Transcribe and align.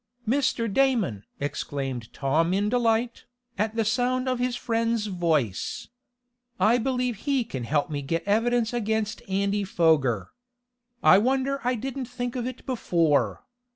"Mr. 0.27 0.65
Damon!" 0.73 1.25
exclaimed 1.39 2.11
Tom 2.11 2.55
in 2.55 2.69
delight, 2.69 3.25
at 3.55 3.75
the 3.75 3.85
sound 3.85 4.27
of 4.27 4.39
his 4.39 4.55
friend's 4.55 5.05
voice. 5.05 5.89
"I 6.59 6.79
believe 6.79 7.17
he 7.17 7.43
can 7.43 7.65
help 7.65 7.91
me 7.91 8.01
get 8.01 8.23
evidence 8.23 8.73
against 8.73 9.21
Andy 9.29 9.63
Foger. 9.63 10.31
I 11.03 11.19
wonder 11.19 11.61
I 11.63 11.75
didn't 11.75 12.05
think 12.05 12.35
of 12.35 12.47
it 12.47 12.65
before! 12.65 13.43